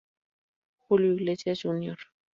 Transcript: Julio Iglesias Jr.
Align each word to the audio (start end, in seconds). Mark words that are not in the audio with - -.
Julio 0.79 1.13
Iglesias 1.13 1.61
Jr. 1.63 1.99